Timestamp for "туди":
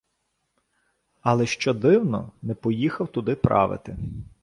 3.07-3.35